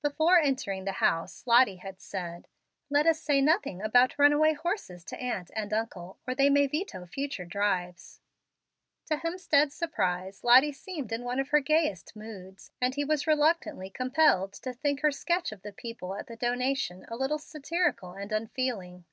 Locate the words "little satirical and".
17.16-18.32